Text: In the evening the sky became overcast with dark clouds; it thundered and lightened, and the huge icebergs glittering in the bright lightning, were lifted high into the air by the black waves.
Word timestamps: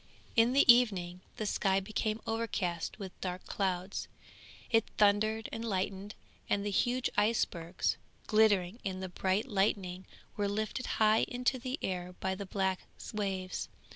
In 0.35 0.53
the 0.53 0.65
evening 0.71 1.21
the 1.37 1.45
sky 1.45 1.79
became 1.79 2.21
overcast 2.25 2.97
with 2.97 3.11
dark 3.21 3.45
clouds; 3.45 4.07
it 4.71 4.83
thundered 4.97 5.47
and 5.51 5.63
lightened, 5.63 6.15
and 6.49 6.65
the 6.65 6.71
huge 6.71 7.07
icebergs 7.17 7.97
glittering 8.25 8.79
in 8.83 8.99
the 8.99 9.09
bright 9.09 9.47
lightning, 9.47 10.07
were 10.35 10.49
lifted 10.49 10.87
high 10.97 11.25
into 11.27 11.59
the 11.59 11.77
air 11.83 12.15
by 12.19 12.33
the 12.33 12.47
black 12.47 12.79
waves. 13.13 13.69